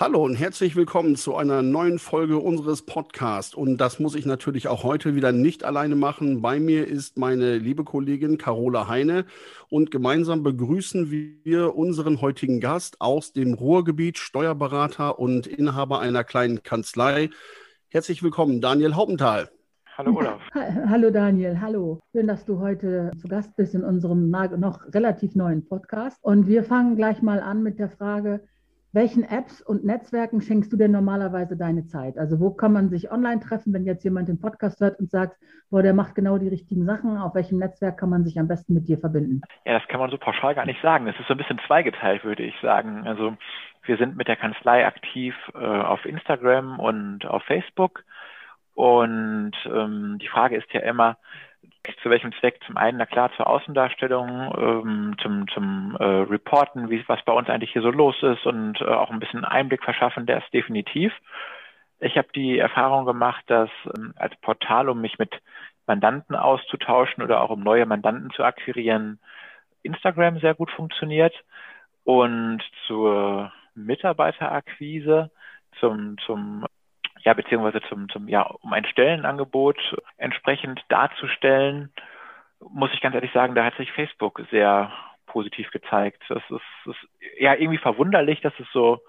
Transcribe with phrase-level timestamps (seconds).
[0.00, 3.52] Hallo und herzlich willkommen zu einer neuen Folge unseres Podcasts.
[3.52, 6.40] Und das muss ich natürlich auch heute wieder nicht alleine machen.
[6.40, 9.24] Bei mir ist meine liebe Kollegin Carola Heine
[9.70, 16.62] und gemeinsam begrüßen wir unseren heutigen Gast aus dem Ruhrgebiet, Steuerberater und Inhaber einer kleinen
[16.62, 17.30] Kanzlei.
[17.88, 19.50] Herzlich willkommen, Daniel Haupenthal.
[19.96, 20.40] Hallo Olaf.
[20.54, 21.98] Hallo Daniel, hallo.
[22.14, 26.18] Schön, dass du heute zu Gast bist in unserem noch relativ neuen Podcast.
[26.22, 28.42] Und wir fangen gleich mal an mit der Frage,
[28.92, 32.16] welchen Apps und Netzwerken schenkst du denn normalerweise deine Zeit?
[32.16, 35.36] Also wo kann man sich online treffen, wenn jetzt jemand den Podcast hört und sagt,
[35.70, 38.72] boah, der macht genau die richtigen Sachen, auf welchem Netzwerk kann man sich am besten
[38.72, 39.42] mit dir verbinden?
[39.66, 41.06] Ja, das kann man so pauschal gar nicht sagen.
[41.06, 43.06] Es ist so ein bisschen zweigeteilt, würde ich sagen.
[43.06, 43.36] Also
[43.84, 48.04] wir sind mit der Kanzlei aktiv äh, auf Instagram und auf Facebook.
[48.74, 51.18] Und ähm, die Frage ist ja immer,
[52.02, 52.60] zu welchem Zweck?
[52.66, 57.48] Zum einen, na klar, zur Außendarstellung, ähm, zum, zum äh, Reporten, wie, was bei uns
[57.48, 61.12] eigentlich hier so los ist und äh, auch ein bisschen Einblick verschaffen, der ist definitiv.
[62.00, 65.32] Ich habe die Erfahrung gemacht, dass ähm, als Portal, um mich mit
[65.86, 69.18] Mandanten auszutauschen oder auch um neue Mandanten zu akquirieren,
[69.82, 71.34] Instagram sehr gut funktioniert.
[72.04, 75.30] Und zur Mitarbeiterakquise,
[75.80, 76.64] zum, zum
[77.28, 79.76] ja, beziehungsweise zum, zum, ja, um ein Stellenangebot
[80.16, 81.92] entsprechend darzustellen,
[82.58, 84.90] muss ich ganz ehrlich sagen, da hat sich Facebook sehr
[85.26, 86.22] positiv gezeigt.
[86.30, 89.00] Das ist, ist ja irgendwie verwunderlich, dass es so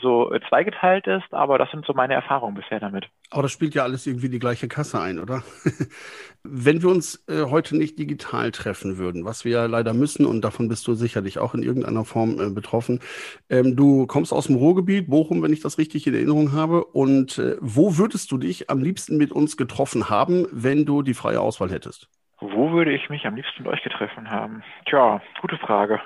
[0.00, 3.06] so zweigeteilt ist, aber das sind so meine Erfahrungen bisher damit.
[3.30, 5.42] Aber das spielt ja alles irgendwie die gleiche Kasse ein, oder?
[6.42, 10.42] Wenn wir uns äh, heute nicht digital treffen würden, was wir ja leider müssen, und
[10.42, 13.00] davon bist du sicherlich auch in irgendeiner Form äh, betroffen.
[13.48, 16.84] Ähm, du kommst aus dem Ruhrgebiet, Bochum, wenn ich das richtig in Erinnerung habe.
[16.84, 21.14] Und äh, wo würdest du dich am liebsten mit uns getroffen haben, wenn du die
[21.14, 22.08] freie Auswahl hättest?
[22.38, 24.62] Wo würde ich mich am liebsten mit euch getroffen haben?
[24.84, 26.00] Tja, gute Frage.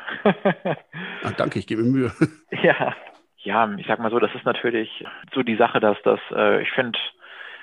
[1.25, 2.13] Ach, danke, ich gebe mir Mühe.
[2.63, 2.95] Ja,
[3.43, 6.71] ja, ich sag mal so, das ist natürlich so die Sache, dass das, äh, ich
[6.71, 6.99] finde,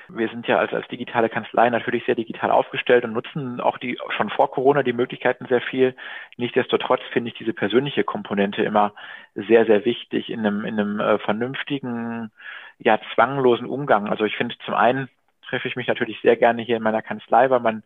[0.09, 3.97] wir sind ja als, als digitale Kanzlei natürlich sehr digital aufgestellt und nutzen auch die
[4.15, 5.95] schon vor Corona die Möglichkeiten sehr viel.
[6.37, 8.93] Nichtsdestotrotz finde ich diese persönliche Komponente immer
[9.35, 12.31] sehr, sehr wichtig in einem, in einem äh, vernünftigen,
[12.79, 14.07] ja, zwanglosen Umgang.
[14.07, 15.09] Also ich finde zum einen
[15.47, 17.83] treffe ich mich natürlich sehr gerne hier in meiner Kanzlei, weil man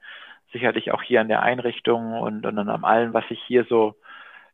[0.51, 3.95] sicherlich auch hier an der Einrichtung und, und an allem, was sich hier so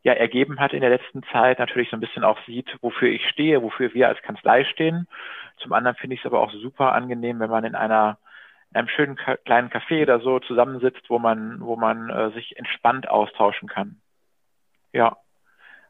[0.02, 3.28] ja ergeben hat in der letzten Zeit, natürlich so ein bisschen auch sieht, wofür ich
[3.28, 5.06] stehe, wofür wir als Kanzlei stehen.
[5.58, 8.18] Zum anderen finde ich es aber auch super angenehm, wenn man in einer
[8.70, 13.08] in einem schönen kleinen Café oder so zusammensitzt, wo man, wo man äh, sich entspannt
[13.08, 14.00] austauschen kann.
[14.92, 15.16] Ja.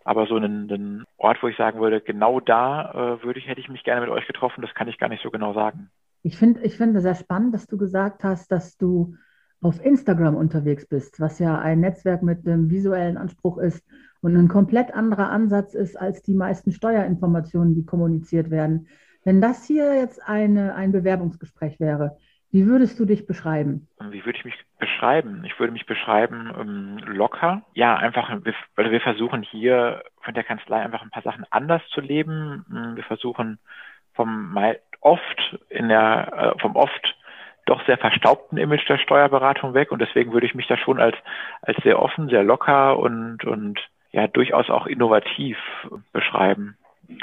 [0.05, 3.61] Aber so einen, einen Ort, wo ich sagen würde, genau da äh, würde ich, hätte
[3.61, 5.91] ich mich gerne mit euch getroffen, das kann ich gar nicht so genau sagen.
[6.23, 9.17] Ich finde ich finde sehr spannend, dass du gesagt hast, dass du
[9.61, 13.85] auf Instagram unterwegs bist, was ja ein Netzwerk mit einem visuellen Anspruch ist
[14.21, 18.89] und ein komplett anderer Ansatz ist als die meisten Steuerinformationen, die kommuniziert werden.
[19.25, 22.17] Wenn das hier jetzt eine, ein Bewerbungsgespräch wäre,
[22.51, 23.89] wie würdest du dich beschreiben?
[24.01, 25.45] Wie würde ich mich beschreiben?
[25.45, 27.63] Ich würde mich beschreiben ähm, locker.
[27.75, 28.31] Ja, einfach,
[28.75, 32.65] weil wir versuchen hier von der Kanzlei einfach ein paar Sachen anders zu leben.
[32.95, 33.59] Wir versuchen
[34.15, 34.57] vom
[35.01, 37.17] oft in der, äh, vom oft
[37.69, 41.17] doch sehr verstaubten Image der Steuerberatung weg und deswegen würde ich mich da schon als,
[41.63, 43.79] als sehr offen, sehr locker und, und
[44.13, 45.57] ja durchaus auch innovativ
[46.13, 46.77] beschreiben.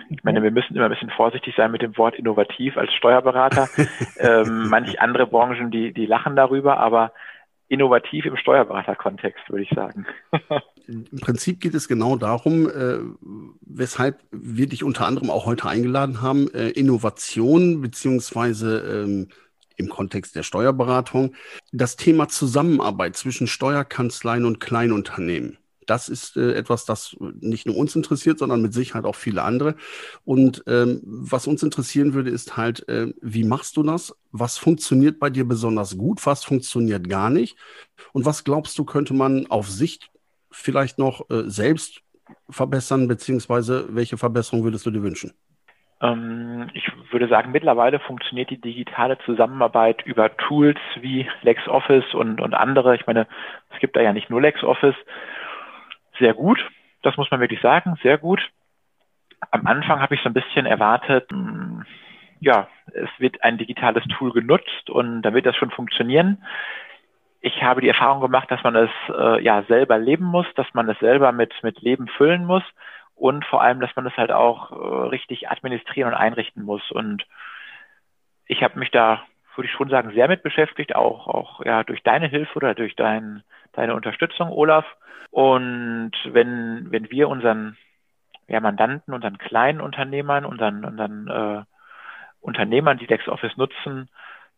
[0.10, 3.70] Ich meine, wir müssen immer ein bisschen vorsichtig sein mit dem Wort innovativ als Steuerberater.
[4.18, 7.12] ähm, manche andere Branchen, die, die lachen darüber, aber
[7.68, 10.06] innovativ im Steuerberaterkontext, würde ich sagen.
[10.88, 13.00] Im Prinzip geht es genau darum, äh,
[13.62, 19.30] weshalb wir dich unter anderem auch heute eingeladen haben, äh, Innovation beziehungsweise ähm,
[19.78, 21.36] im Kontext der Steuerberatung.
[21.72, 25.58] Das Thema Zusammenarbeit zwischen Steuerkanzleien und Kleinunternehmen.
[25.86, 29.76] Das ist äh, etwas, das nicht nur uns interessiert, sondern mit Sicherheit auch viele andere.
[30.24, 34.16] Und ähm, was uns interessieren würde, ist halt, äh, wie machst du das?
[34.32, 36.26] Was funktioniert bei dir besonders gut?
[36.26, 37.58] Was funktioniert gar nicht?
[38.14, 40.10] Und was glaubst du, könnte man auf Sicht
[40.52, 42.02] vielleicht noch äh, selbst
[42.50, 45.34] verbessern, beziehungsweise welche Verbesserung würdest du dir wünschen?
[46.06, 52.54] Ähm, ich würde sagen, mittlerweile funktioniert die digitale Zusammenarbeit über Tools wie LexOffice und, und
[52.54, 52.96] andere.
[52.96, 53.28] Ich meine,
[53.74, 54.96] es gibt da ja nicht nur LexOffice.
[56.20, 56.64] Sehr gut.
[57.02, 57.98] Das muss man wirklich sagen.
[58.02, 58.42] Sehr gut.
[59.52, 61.86] Am Anfang habe ich so ein bisschen erwartet, hm,
[62.40, 66.44] ja, es wird ein digitales Tool genutzt und dann wird das schon funktionieren.
[67.42, 70.90] Ich habe die Erfahrung gemacht, dass man es äh, ja selber leben muss, dass man
[70.90, 72.64] es selber mit, mit Leben füllen muss
[73.16, 76.92] und vor allem, dass man das halt auch äh, richtig administrieren und einrichten muss.
[76.92, 77.26] Und
[78.46, 79.24] ich habe mich da,
[79.56, 82.96] würde ich schon sagen, sehr mit beschäftigt, auch, auch ja, durch deine Hilfe oder durch
[82.96, 84.86] dein, deine Unterstützung, Olaf.
[85.32, 87.78] Und wenn, wenn wir unseren
[88.48, 91.64] ja, Mandanten, unseren kleinen Unternehmern, unseren, unseren äh,
[92.42, 94.10] Unternehmern, die LexOffice nutzen,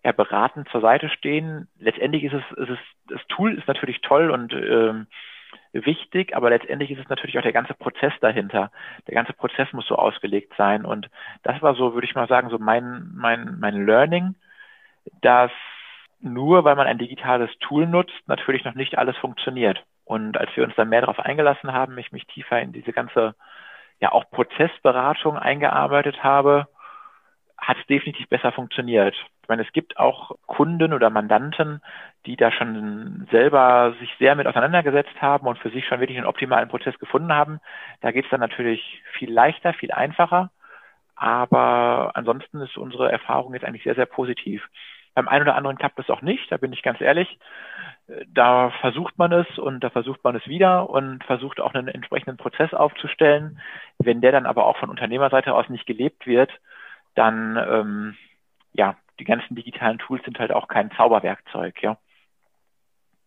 [0.04, 1.68] ja, beratend zur Seite stehen.
[1.80, 5.08] Letztendlich ist es, ist es das Tool ist natürlich toll und ähm,
[5.74, 8.72] wichtig, aber letztendlich ist es natürlich auch der ganze Prozess dahinter.
[9.08, 10.86] Der ganze Prozess muss so ausgelegt sein.
[10.86, 11.10] Und
[11.44, 14.36] das war so, würde ich mal sagen, so mein, mein, mein Learning,
[15.22, 15.52] dass
[16.20, 19.84] nur weil man ein digitales Tool nutzt, natürlich noch nicht alles funktioniert.
[20.06, 23.36] Und als wir uns dann mehr darauf eingelassen haben, ich mich tiefer in diese ganze,
[24.00, 26.68] ja auch Prozessberatung eingearbeitet habe,
[27.58, 29.16] hat es definitiv besser funktioniert.
[29.48, 31.82] Ich meine, es gibt auch Kunden oder Mandanten,
[32.26, 36.28] die da schon selber sich sehr mit auseinandergesetzt haben und für sich schon wirklich einen
[36.28, 37.62] optimalen Prozess gefunden haben.
[38.02, 40.52] Da geht es dann natürlich viel leichter, viel einfacher.
[41.16, 44.68] Aber ansonsten ist unsere Erfahrung jetzt eigentlich sehr, sehr positiv.
[45.16, 47.40] Beim einen oder anderen klappt es auch nicht, da bin ich ganz ehrlich.
[48.28, 52.36] Da versucht man es und da versucht man es wieder und versucht auch einen entsprechenden
[52.36, 53.62] Prozess aufzustellen.
[53.98, 56.52] Wenn der dann aber auch von Unternehmerseite aus nicht gelebt wird,
[57.16, 58.18] dann ähm,
[58.74, 61.98] ja, die ganzen digitalen Tools sind halt auch kein Zauberwerkzeug, ja.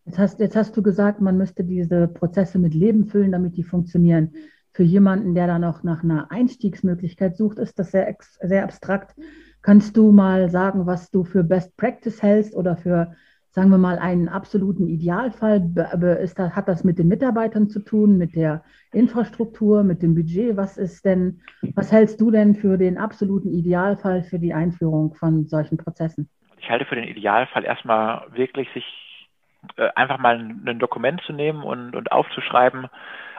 [0.05, 3.63] Jetzt hast, jetzt hast du gesagt, man müsste diese Prozesse mit Leben füllen, damit die
[3.63, 4.33] funktionieren.
[4.73, 9.15] Für jemanden, der da noch nach einer Einstiegsmöglichkeit sucht, ist das sehr, sehr abstrakt.
[9.63, 13.15] Kannst du mal sagen, was du für Best Practice hältst oder für
[13.51, 15.71] sagen wir mal, einen absoluten Idealfall?
[16.23, 18.63] Ist das, hat das mit den Mitarbeitern zu tun, mit der
[18.93, 20.57] Infrastruktur, mit dem Budget?
[20.57, 21.41] Was ist denn,
[21.75, 26.29] was hältst du denn für den absoluten Idealfall für die Einführung von solchen Prozessen?
[26.59, 28.85] Ich halte für den Idealfall erstmal wirklich sich
[29.77, 32.87] äh, einfach mal ein, Dokument zu nehmen und, und aufzuschreiben,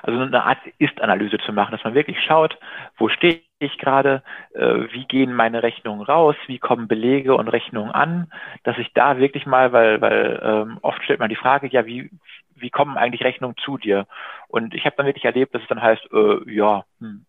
[0.04, 2.58] also eine Art Ist-Analyse zu machen, dass man wirklich schaut,
[2.98, 4.24] wo stehe ich gerade,
[4.54, 8.31] äh, wie gehen meine Rechnungen raus, wie kommen Belege und Rechnungen an,
[8.63, 12.10] dass ich da wirklich mal, weil, weil ähm, oft stellt man die Frage, ja, wie,
[12.56, 14.08] wie kommen eigentlich Rechnungen zu dir?
[14.48, 17.25] Und ich habe dann wirklich erlebt, dass es dann heißt, äh, ja, hm,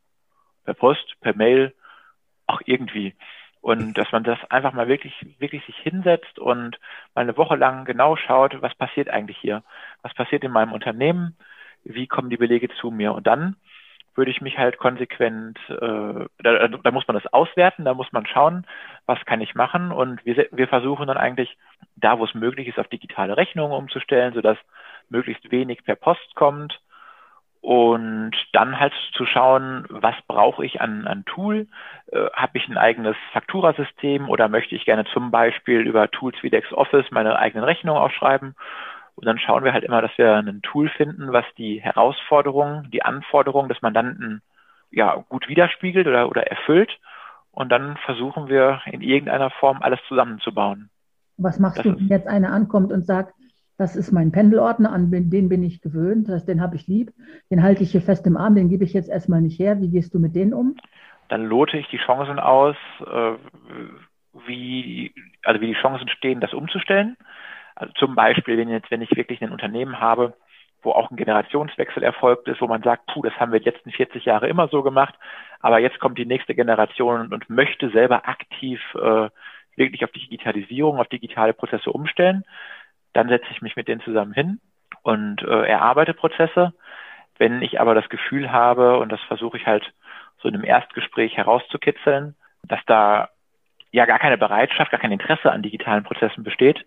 [0.65, 1.75] per Post, per Mail,
[2.47, 3.15] auch irgendwie.
[3.61, 6.79] Und dass man das einfach mal wirklich, wirklich sich hinsetzt und
[7.15, 9.63] mal eine Woche lang genau schaut, was passiert eigentlich hier?
[10.03, 11.37] Was passiert in meinem Unternehmen?
[11.85, 13.13] Wie kommen die Belege zu mir?
[13.13, 13.57] Und dann
[14.15, 18.27] würde ich mich halt konsequent, äh, da, da muss man das auswerten, da muss man
[18.27, 18.67] schauen,
[19.07, 21.57] was kann ich machen und wir, wir versuchen dann eigentlich,
[21.97, 24.59] da wo es möglich ist, auf digitale Rechnungen umzustellen, sodass
[25.09, 26.81] möglichst wenig per Post kommt
[27.63, 31.69] und dann halt zu schauen, was brauche ich an, an Tool?
[32.11, 36.49] Äh, Habe ich ein eigenes Fakturasystem oder möchte ich gerne zum Beispiel über Tools wie
[36.49, 38.57] LexOffice meine eigenen Rechnungen aufschreiben?
[39.23, 43.05] Und dann schauen wir halt immer, dass wir ein Tool finden, was die Herausforderungen, die
[43.05, 44.43] Anforderungen des Mandanten
[44.91, 46.91] ja gut widerspiegelt oder, oder erfüllt.
[47.53, 50.91] Und dann versuchen wir in irgendeiner Form alles zusammenzubauen.
[51.37, 53.33] Was machst das du, wenn jetzt einer ankommt und sagt,
[53.79, 57.13] das ist mein Pendelordner, an den bin ich gewöhnt, das, den habe ich lieb,
[57.49, 59.81] den halte ich hier fest im Arm, den gebe ich jetzt erstmal nicht her.
[59.81, 60.75] Wie gehst du mit denen um?
[61.29, 62.75] Dann lote ich die Chancen aus,
[63.07, 63.35] äh,
[64.49, 65.15] wie,
[65.45, 67.17] also wie die Chancen stehen, das umzustellen.
[67.75, 70.35] Also zum Beispiel, wenn jetzt, wenn ich wirklich ein Unternehmen habe,
[70.83, 73.93] wo auch ein Generationswechsel erfolgt ist, wo man sagt, puh, das haben wir die letzten
[73.93, 75.15] 40 Jahre immer so gemacht,
[75.61, 79.29] aber jetzt kommt die nächste Generation und möchte selber aktiv äh,
[79.77, 82.45] wirklich auf die Digitalisierung, auf digitale Prozesse umstellen,
[83.13, 84.61] dann setze ich mich mit denen zusammen hin
[85.03, 86.73] und äh, erarbeite Prozesse.
[87.39, 89.93] Wenn ich aber das Gefühl habe, und das versuche ich halt
[90.39, 93.29] so in einem Erstgespräch herauszukitzeln, dass da
[93.91, 96.85] ja gar keine Bereitschaft, gar kein Interesse an digitalen Prozessen besteht,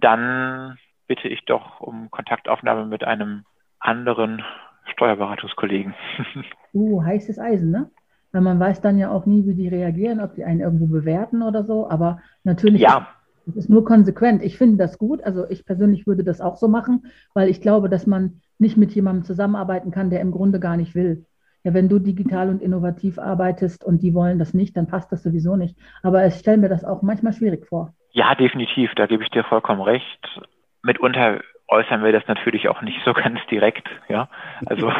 [0.00, 3.44] dann bitte ich doch um Kontaktaufnahme mit einem
[3.78, 4.42] anderen
[4.92, 5.94] Steuerberatungskollegen.
[6.74, 7.90] Uh, heißes Eisen, ne?
[8.32, 11.42] Weil man weiß dann ja auch nie, wie die reagieren, ob die einen irgendwo bewerten
[11.42, 11.88] oder so.
[11.88, 13.08] Aber natürlich ja.
[13.46, 14.42] es ist nur konsequent.
[14.42, 15.24] Ich finde das gut.
[15.24, 18.94] Also ich persönlich würde das auch so machen, weil ich glaube, dass man nicht mit
[18.94, 21.24] jemandem zusammenarbeiten kann, der im Grunde gar nicht will.
[21.64, 25.22] Ja, wenn du digital und innovativ arbeitest und die wollen das nicht, dann passt das
[25.22, 25.78] sowieso nicht.
[26.02, 27.95] Aber ich stelle mir das auch manchmal schwierig vor.
[28.16, 30.40] Ja, definitiv, da gebe ich dir vollkommen recht.
[30.82, 34.30] Mitunter äußern wir das natürlich auch nicht so ganz direkt, ja.
[34.64, 34.90] Also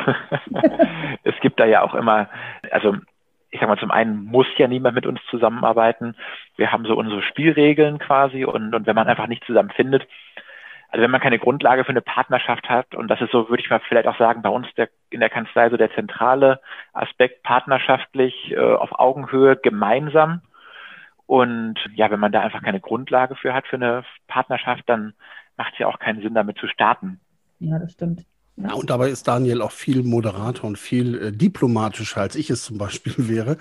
[1.22, 2.28] es gibt da ja auch immer,
[2.70, 2.94] also
[3.50, 6.14] ich sag mal, zum einen muss ja niemand mit uns zusammenarbeiten.
[6.58, 10.06] Wir haben so unsere Spielregeln quasi und, und wenn man einfach nicht zusammen findet,
[10.90, 13.70] also wenn man keine Grundlage für eine Partnerschaft hat, und das ist so, würde ich
[13.70, 16.60] mal vielleicht auch sagen, bei uns der, in der Kanzlei so der zentrale
[16.92, 20.42] Aspekt partnerschaftlich äh, auf Augenhöhe gemeinsam
[21.26, 25.14] und ja, wenn man da einfach keine Grundlage für hat für eine Partnerschaft, dann
[25.56, 27.20] macht es ja auch keinen Sinn, damit zu starten.
[27.58, 28.24] Ja, das stimmt.
[28.58, 32.64] Ja, und dabei ist Daniel auch viel Moderator und viel äh, diplomatischer, als ich es
[32.64, 33.58] zum Beispiel wäre.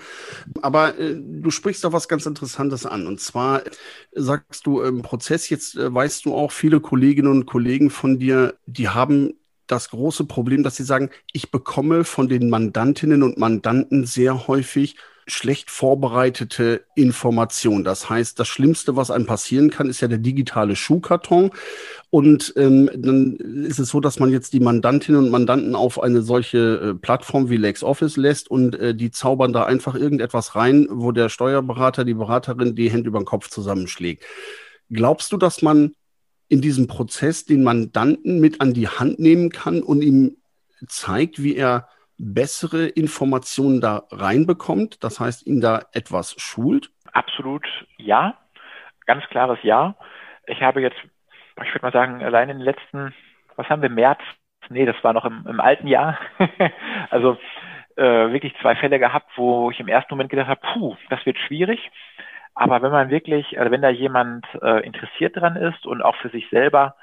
[0.62, 3.06] Aber äh, du sprichst da was ganz Interessantes an.
[3.06, 3.70] Und zwar äh,
[4.12, 8.54] sagst du im Prozess, jetzt äh, weißt du auch, viele Kolleginnen und Kollegen von dir,
[8.64, 9.34] die haben
[9.66, 14.96] das große Problem, dass sie sagen, ich bekomme von den Mandantinnen und Mandanten sehr häufig
[15.26, 17.82] schlecht vorbereitete Information.
[17.82, 21.50] Das heißt, das Schlimmste, was einem passieren kann, ist ja der digitale Schuhkarton.
[22.10, 23.34] Und ähm, dann
[23.66, 27.50] ist es so, dass man jetzt die Mandantinnen und Mandanten auf eine solche äh, Plattform
[27.50, 32.14] wie LexOffice lässt und äh, die zaubern da einfach irgendetwas rein, wo der Steuerberater, die
[32.14, 34.24] Beraterin die Hände über den Kopf zusammenschlägt.
[34.90, 35.94] Glaubst du, dass man
[36.48, 40.36] in diesem Prozess den Mandanten mit an die Hand nehmen kann und ihm
[40.86, 41.88] zeigt, wie er
[42.18, 45.02] bessere Informationen da reinbekommt?
[45.04, 46.90] Das heißt, ihn da etwas schult?
[47.12, 47.66] Absolut
[47.98, 48.36] ja.
[49.06, 49.94] Ganz klares Ja.
[50.46, 50.96] Ich habe jetzt,
[51.62, 53.14] ich würde mal sagen, allein in den letzten,
[53.56, 54.20] was haben wir, März?
[54.68, 56.18] Nee, das war noch im, im alten Jahr.
[57.10, 57.38] also
[57.96, 61.38] äh, wirklich zwei Fälle gehabt, wo ich im ersten Moment gedacht habe, puh, das wird
[61.38, 61.90] schwierig.
[62.54, 66.30] Aber wenn man wirklich, also wenn da jemand äh, interessiert dran ist und auch für
[66.30, 66.96] sich selber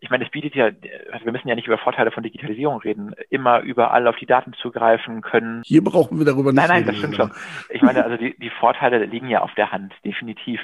[0.00, 0.70] ich meine, es bietet ja,
[1.12, 4.54] also wir müssen ja nicht über Vorteile von Digitalisierung reden, immer überall auf die Daten
[4.54, 5.62] zugreifen können.
[5.64, 7.30] Hier brauchen wir darüber nicht Nein, nein, das stimmt schon.
[7.68, 10.60] Ich meine, also die, die Vorteile liegen ja auf der Hand, definitiv.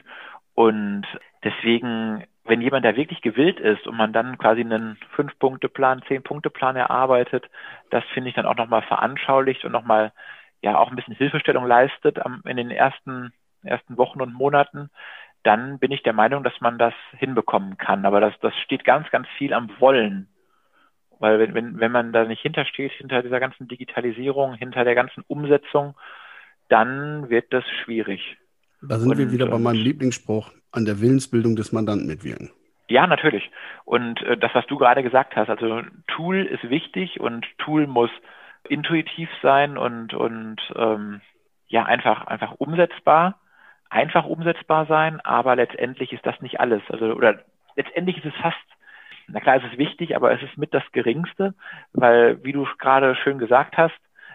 [0.54, 1.04] Und
[1.44, 7.44] deswegen, wenn jemand da wirklich gewillt ist und man dann quasi einen Fünf-Punkte-Plan, Zehn-Punkte-Plan erarbeitet,
[7.90, 10.12] das finde ich dann auch nochmal veranschaulicht und nochmal
[10.62, 14.88] ja auch ein bisschen Hilfestellung leistet am, in den ersten, ersten Wochen und Monaten,
[15.46, 18.04] dann bin ich der Meinung, dass man das hinbekommen kann.
[18.04, 20.26] Aber das, das steht ganz, ganz viel am Wollen.
[21.20, 25.22] Weil wenn, wenn, wenn man da nicht hintersteht, hinter dieser ganzen Digitalisierung, hinter der ganzen
[25.28, 25.94] Umsetzung,
[26.68, 28.36] dann wird das schwierig.
[28.82, 32.50] Da sind und, wir wieder bei meinem Lieblingsspruch, an der Willensbildung des Mandanten mitwirken.
[32.88, 33.48] Ja, natürlich.
[33.84, 38.10] Und äh, das, was du gerade gesagt hast, also Tool ist wichtig und Tool muss
[38.68, 41.20] intuitiv sein und, und ähm,
[41.68, 43.40] ja, einfach, einfach umsetzbar
[43.90, 46.82] einfach umsetzbar sein, aber letztendlich ist das nicht alles.
[46.88, 47.40] Also, oder
[47.76, 48.56] letztendlich ist es fast,
[49.28, 51.54] na klar, es ist wichtig, aber es ist mit das Geringste,
[51.92, 53.94] weil, wie du gerade schön gesagt hast,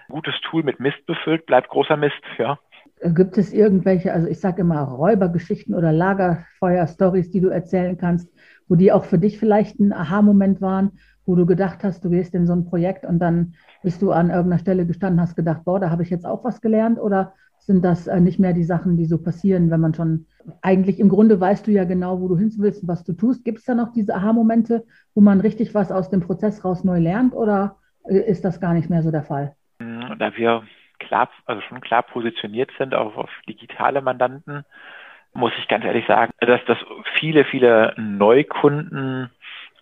[0.09, 2.59] gutes Tool mit Mist befüllt, bleibt großer Mist, ja.
[3.03, 8.29] Gibt es irgendwelche, also ich sage immer Räubergeschichten oder Lagerfeuer-Stories, die du erzählen kannst,
[8.67, 12.35] wo die auch für dich vielleicht ein Aha-Moment waren, wo du gedacht hast, du gehst
[12.35, 15.79] in so ein Projekt und dann bist du an irgendeiner Stelle gestanden, hast gedacht, boah,
[15.79, 18.97] da habe ich jetzt auch was gelernt oder sind das äh, nicht mehr die Sachen,
[18.97, 20.25] die so passieren, wenn man schon
[20.61, 23.45] eigentlich im Grunde weißt du ja genau, wo du hin willst was du tust.
[23.45, 26.99] Gibt es da noch diese Aha-Momente, wo man richtig was aus dem Prozess raus neu
[26.99, 27.77] lernt oder
[28.07, 29.55] äh, ist das gar nicht mehr so der Fall?
[29.79, 30.63] Da wir
[30.99, 34.63] klar, also schon klar positioniert sind auf, auf digitale Mandanten,
[35.33, 36.77] muss ich ganz ehrlich sagen, dass, dass
[37.19, 39.29] viele, viele Neukunden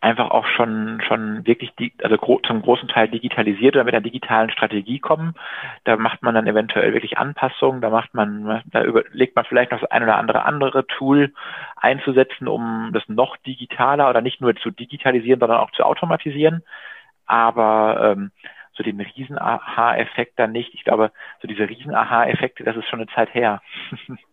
[0.01, 4.03] einfach auch schon schon wirklich die, also gro zum großen Teil digitalisiert oder mit einer
[4.03, 5.33] digitalen Strategie kommen.
[5.83, 9.81] Da macht man dann eventuell wirklich Anpassungen, da macht man, da überlegt man vielleicht noch
[9.81, 11.33] das ein oder andere andere Tool
[11.75, 16.63] einzusetzen, um das noch digitaler oder nicht nur zu digitalisieren, sondern auch zu automatisieren.
[17.25, 18.31] Aber ähm,
[18.73, 20.73] so den Riesen-Aha-Effekt dann nicht.
[20.73, 23.61] Ich glaube, so diese Riesen-Aha-Effekte, das ist schon eine Zeit her.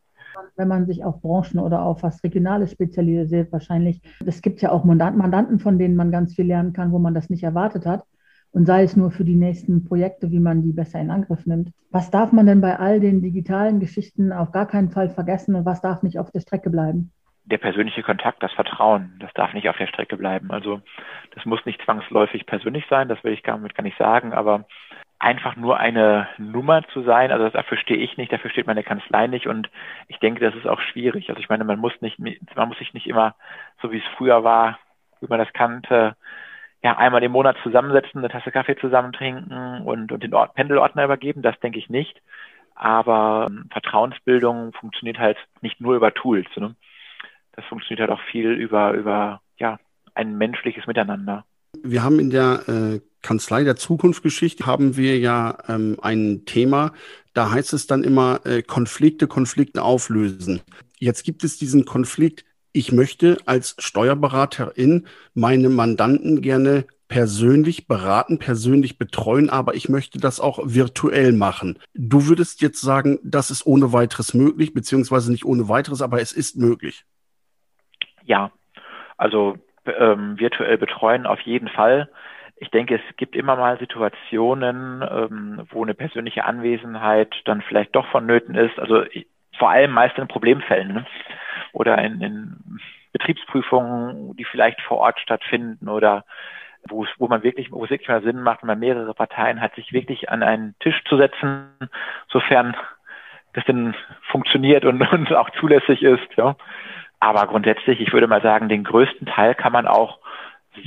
[0.56, 4.00] wenn man sich auf Branchen oder auf was Regionales spezialisiert, wahrscheinlich.
[4.24, 7.30] Es gibt ja auch Mandanten, von denen man ganz viel lernen kann, wo man das
[7.30, 8.04] nicht erwartet hat.
[8.52, 11.72] Und sei es nur für die nächsten Projekte, wie man die besser in Angriff nimmt.
[11.90, 15.66] Was darf man denn bei all den digitalen Geschichten auf gar keinen Fall vergessen und
[15.66, 17.12] was darf nicht auf der Strecke bleiben?
[17.44, 20.50] Der persönliche Kontakt, das Vertrauen, das darf nicht auf der Strecke bleiben.
[20.50, 20.80] Also
[21.34, 24.64] das muss nicht zwangsläufig persönlich sein, das will ich damit gar nicht sagen, aber
[25.18, 29.26] einfach nur eine Nummer zu sein, also dafür stehe ich nicht, dafür steht meine Kanzlei
[29.26, 29.70] nicht und
[30.08, 31.30] ich denke, das ist auch schwierig.
[31.30, 33.34] Also ich meine, man muss nicht, man muss sich nicht immer,
[33.80, 34.78] so wie es früher war,
[35.20, 36.16] wie man das kannte,
[36.82, 41.04] ja, einmal im Monat zusammensetzen, eine Tasse Kaffee zusammen trinken und, und den Ort, Pendelordner
[41.04, 42.20] übergeben, das denke ich nicht.
[42.76, 46.76] Aber ähm, Vertrauensbildung funktioniert halt nicht nur über Tools, ne?
[47.52, 49.78] Das funktioniert halt auch viel über, über, ja,
[50.14, 51.44] ein menschliches Miteinander.
[51.90, 56.92] Wir haben in der äh, Kanzlei der Zukunftsgeschichte haben wir ja ähm, ein Thema,
[57.34, 60.62] da heißt es dann immer äh, Konflikte, Konflikte auflösen.
[60.98, 68.98] Jetzt gibt es diesen Konflikt, ich möchte als Steuerberaterin meine Mandanten gerne persönlich beraten, persönlich
[68.98, 71.78] betreuen, aber ich möchte das auch virtuell machen.
[71.94, 76.32] Du würdest jetzt sagen, das ist ohne weiteres möglich, beziehungsweise nicht ohne weiteres, aber es
[76.32, 77.04] ist möglich.
[78.24, 78.52] Ja,
[79.16, 79.56] also
[79.98, 82.08] ähm, virtuell betreuen auf jeden Fall.
[82.58, 88.06] Ich denke, es gibt immer mal Situationen, ähm, wo eine persönliche Anwesenheit dann vielleicht doch
[88.06, 88.78] vonnöten ist.
[88.78, 89.26] Also ich,
[89.58, 91.06] vor allem meist in Problemfällen ne?
[91.72, 92.80] oder in, in
[93.12, 96.24] Betriebsprüfungen, die vielleicht vor Ort stattfinden oder
[96.88, 99.74] wo, wo man wirklich, wo es wirklich mal Sinn macht, wenn man mehrere Parteien hat,
[99.74, 101.68] sich wirklich an einen Tisch zu setzen,
[102.28, 102.76] sofern
[103.54, 103.94] das denn
[104.30, 106.36] funktioniert und, und auch zulässig ist.
[106.36, 106.56] Ja.
[107.20, 110.18] Aber grundsätzlich, ich würde mal sagen, den größten Teil kann man auch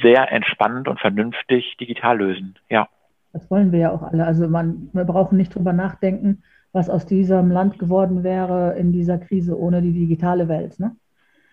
[0.02, 2.56] sehr entspannt und vernünftig digital lösen.
[2.70, 2.88] Ja.
[3.34, 4.26] Das wollen wir ja auch alle.
[4.26, 9.18] Also man, wir brauchen nicht drüber nachdenken, was aus diesem Land geworden wäre in dieser
[9.18, 10.80] Krise ohne die digitale Welt.
[10.80, 10.96] Ne?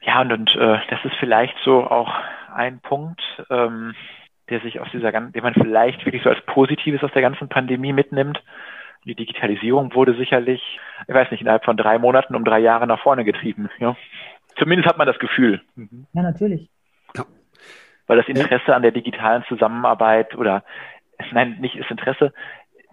[0.02, 2.12] Ja, und, und äh, das ist vielleicht so auch
[2.54, 3.94] ein Punkt, ähm,
[4.48, 7.48] der sich aus dieser ganzen, den man vielleicht wirklich so als Positives aus der ganzen
[7.48, 8.42] Pandemie mitnimmt.
[9.04, 13.00] Die Digitalisierung wurde sicherlich, ich weiß nicht, innerhalb von drei Monaten um drei Jahre nach
[13.00, 13.68] vorne getrieben.
[13.78, 13.96] Ja.
[14.58, 15.60] Zumindest hat man das Gefühl.
[15.74, 16.06] Mhm.
[16.12, 16.68] Ja, natürlich.
[17.14, 17.24] Ja.
[18.06, 20.64] Weil das Interesse an der digitalen Zusammenarbeit oder
[21.32, 22.32] nein, nicht das Interesse,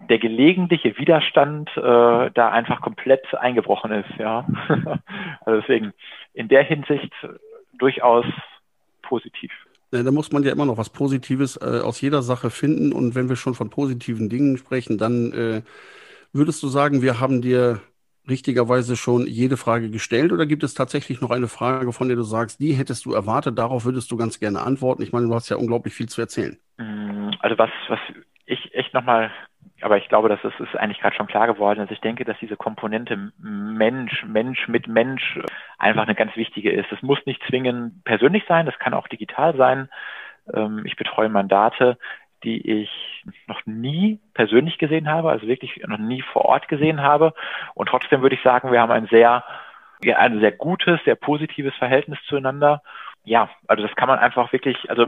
[0.08, 4.46] der gelegentliche Widerstand äh, da einfach komplett eingebrochen ist, ja.
[5.40, 5.92] also deswegen
[6.34, 7.12] in der Hinsicht
[7.78, 8.26] durchaus
[9.02, 9.52] positiv.
[9.90, 12.92] Da muss man ja immer noch was Positives äh, aus jeder Sache finden.
[12.92, 15.62] Und wenn wir schon von positiven Dingen sprechen, dann äh,
[16.32, 17.80] würdest du sagen, wir haben dir
[18.28, 22.22] richtigerweise schon jede Frage gestellt oder gibt es tatsächlich noch eine Frage, von der du
[22.22, 25.02] sagst, die hättest du erwartet, darauf würdest du ganz gerne antworten?
[25.02, 26.58] Ich meine, du hast ja unglaublich viel zu erzählen.
[26.78, 28.00] Mm, also was, was
[28.46, 29.30] ich echt nochmal,
[29.80, 31.80] aber ich glaube, das ist, ist eigentlich gerade schon klar geworden.
[31.80, 35.38] Also ich denke, dass diese Komponente Mensch, Mensch mit Mensch
[35.78, 36.90] einfach eine ganz wichtige ist.
[36.92, 39.88] Es muss nicht zwingend persönlich sein, das kann auch digital sein.
[40.52, 41.98] Ähm, ich betreue Mandate,
[42.44, 47.34] die ich noch nie persönlich gesehen habe, also wirklich noch nie vor Ort gesehen habe.
[47.74, 49.44] Und trotzdem würde ich sagen, wir haben ein sehr,
[50.02, 52.82] ja, ein sehr gutes, sehr positives Verhältnis zueinander.
[53.24, 55.06] Ja, also das kann man einfach wirklich, also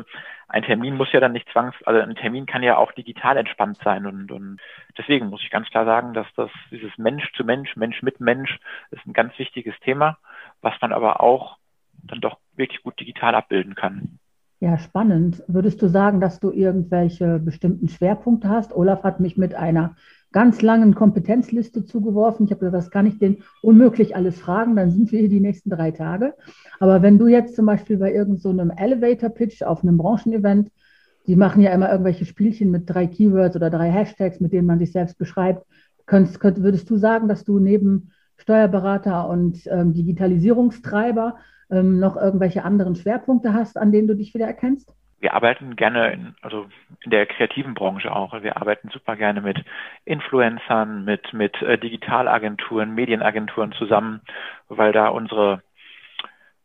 [0.49, 3.79] ein Termin muss ja dann nicht zwangs, also ein Termin kann ja auch digital entspannt
[3.85, 4.59] sein und, und
[4.97, 8.59] deswegen muss ich ganz klar sagen, dass das dieses Mensch zu Mensch, Mensch mit Mensch
[8.91, 10.19] ist ein ganz wichtiges Thema,
[10.63, 11.59] was man aber auch
[11.93, 14.19] dann doch wirklich gut digital abbilden kann.
[14.59, 15.43] Ja, spannend.
[15.49, 18.75] Würdest du sagen, dass du irgendwelche bestimmten Schwerpunkte hast?
[18.75, 19.97] Olaf hat mich mit einer
[20.33, 22.47] ganz langen Kompetenzliste zugeworfen.
[22.47, 25.41] Ich habe gesagt, das kann ich den unmöglich alles fragen, dann sind wir hier die
[25.41, 26.35] nächsten drei Tage.
[26.81, 30.71] Aber wenn du jetzt zum Beispiel bei irgendeinem so Elevator-Pitch auf einem Branchenevent,
[31.27, 34.79] die machen ja immer irgendwelche Spielchen mit drei Keywords oder drei Hashtags, mit denen man
[34.79, 35.67] sich selbst beschreibt,
[36.07, 41.37] könntest, könnt, würdest du sagen, dass du neben Steuerberater und ähm, Digitalisierungstreiber
[41.71, 44.95] ähm, noch irgendwelche anderen Schwerpunkte hast, an denen du dich wieder erkennst?
[45.19, 46.67] Wir arbeiten gerne in, also
[47.03, 48.43] in der kreativen Branche auch.
[48.43, 49.59] Wir arbeiten super gerne mit
[50.05, 54.21] Influencern, mit, mit äh, Digitalagenturen, Medienagenturen zusammen,
[54.69, 55.63] weil da unsere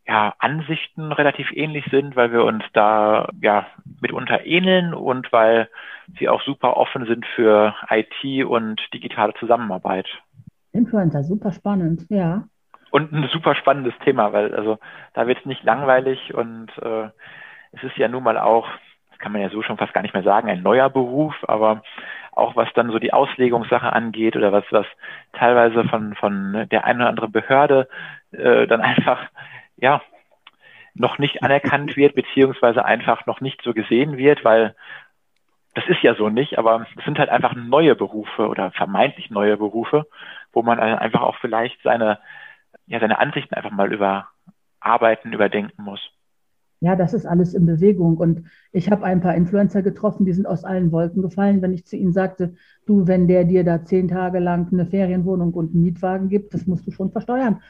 [0.06, 3.66] ja, Ansichten relativ ähnlich sind, weil wir uns da ja
[4.00, 5.68] mitunter ähneln und weil
[6.18, 10.06] sie auch super offen sind für IT und digitale Zusammenarbeit.
[10.72, 12.44] Influencer, super spannend, ja
[12.92, 14.78] und ein super spannendes Thema, weil also
[15.14, 17.08] da wird es nicht langweilig und äh,
[17.72, 18.68] es ist ja nun mal auch,
[19.10, 21.82] das kann man ja so schon fast gar nicht mehr sagen, ein neuer Beruf, aber
[22.32, 24.86] auch was dann so die Auslegungssache angeht oder was, was
[25.32, 27.88] teilweise von, von der einen oder anderen Behörde
[28.32, 29.20] äh, dann einfach,
[29.76, 30.02] ja,
[30.94, 34.74] noch nicht anerkannt wird, beziehungsweise einfach noch nicht so gesehen wird, weil
[35.74, 39.56] das ist ja so nicht, aber es sind halt einfach neue Berufe oder vermeintlich neue
[39.56, 40.06] Berufe,
[40.52, 42.18] wo man einfach auch vielleicht seine,
[42.86, 46.00] ja, seine Ansichten einfach mal überarbeiten, überdenken muss.
[46.80, 48.16] Ja, das ist alles in Bewegung.
[48.16, 51.86] Und ich habe ein paar Influencer getroffen, die sind aus allen Wolken gefallen, wenn ich
[51.86, 52.54] zu ihnen sagte,
[52.86, 56.66] du, wenn der dir da zehn Tage lang eine Ferienwohnung und einen Mietwagen gibt, das
[56.66, 57.62] musst du schon versteuern.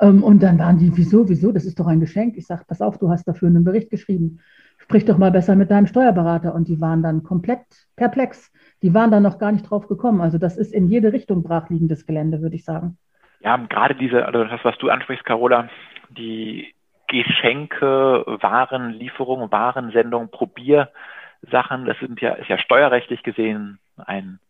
[0.00, 2.38] Ähm, und dann waren die, wieso, wieso, das ist doch ein Geschenk.
[2.38, 4.40] Ich sage, pass auf, du hast dafür einen Bericht geschrieben.
[4.78, 6.54] Sprich doch mal besser mit deinem Steuerberater.
[6.54, 7.60] Und die waren dann komplett
[7.96, 8.50] perplex.
[8.82, 10.22] Die waren da noch gar nicht drauf gekommen.
[10.22, 12.96] Also das ist in jede Richtung brachliegendes Gelände, würde ich sagen
[13.44, 15.68] ja, gerade diese, also das, was du ansprichst, Carola,
[16.08, 16.72] die
[17.08, 24.40] Geschenke, Warenlieferung, Warensendung, Probiersachen, das sind ja, ist ja steuerrechtlich gesehen ein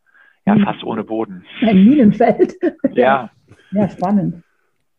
[0.47, 0.65] ja, hm.
[0.65, 1.45] Fass ohne Boden.
[1.63, 2.55] Ein Minenfeld.
[2.93, 3.31] ja.
[3.73, 4.45] Ja, spannend.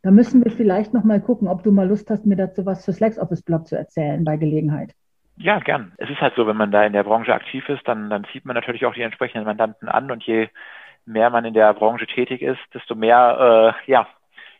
[0.01, 2.99] Da müssen wir vielleicht nochmal gucken, ob du mal Lust hast, mir dazu was fürs
[2.99, 4.93] LexOffice-Blog zu erzählen bei Gelegenheit.
[5.37, 5.93] Ja, gern.
[5.97, 8.45] Es ist halt so, wenn man da in der Branche aktiv ist, dann, dann zieht
[8.45, 10.47] man natürlich auch die entsprechenden Mandanten an und je
[11.05, 14.07] mehr man in der Branche tätig ist, desto mehr äh, ja,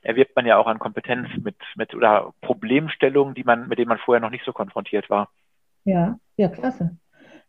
[0.01, 3.97] erwirbt man ja auch an Kompetenz mit, mit oder Problemstellungen, die man, mit denen man
[3.97, 5.29] vorher noch nicht so konfrontiert war.
[5.84, 6.97] Ja, ja, klasse.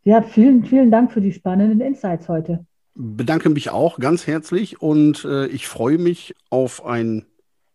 [0.04, 2.64] Ja, vielen, vielen Dank für die spannenden Insights heute.
[2.94, 7.26] Bedanke mich auch ganz herzlich und äh, ich freue mich auf ein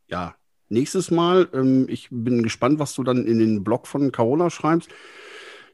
[0.07, 0.36] ja,
[0.69, 1.47] nächstes Mal.
[1.53, 4.89] Ähm, ich bin gespannt, was du dann in den Blog von Carola schreibst.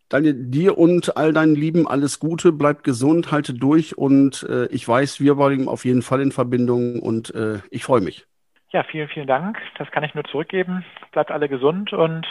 [0.10, 4.88] Daniel, dir und all deinen Lieben alles Gute, bleib gesund, halte durch und äh, ich
[4.88, 8.26] weiß, wir bleiben auf jeden Fall in Verbindung und äh, ich freue mich.
[8.72, 9.58] Ja, vielen, vielen Dank.
[9.78, 10.86] Das kann ich nur zurückgeben.
[11.12, 12.26] Bleibt alle gesund und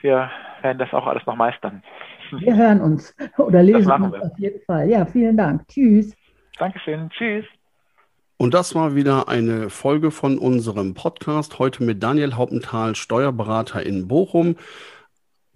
[0.00, 0.30] wir
[0.62, 1.82] werden das auch alles noch meistern.
[2.30, 4.88] Wir hören uns oder lesen uns auf jeden Fall.
[4.88, 5.66] Ja, vielen Dank.
[5.68, 6.16] Tschüss.
[6.58, 7.10] Dankeschön.
[7.10, 7.44] Tschüss.
[8.36, 11.58] Und das war wieder eine Folge von unserem Podcast.
[11.58, 14.56] Heute mit Daniel Hauptenthal, Steuerberater in Bochum.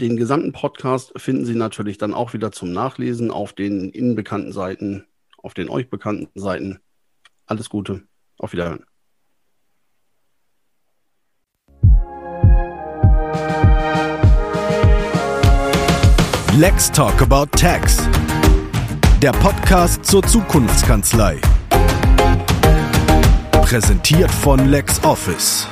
[0.00, 4.50] Den gesamten Podcast finden Sie natürlich dann auch wieder zum Nachlesen auf den Ihnen bekannten
[4.50, 5.06] Seiten,
[5.38, 6.80] auf den euch bekannten Seiten.
[7.46, 8.02] Alles Gute.
[8.36, 8.84] Auf Wiederhören.
[16.58, 18.08] Let's Talk About Tax.
[19.22, 21.40] Der Podcast zur Zukunftskanzlei.
[23.62, 25.68] Präsentiert von LexOffice.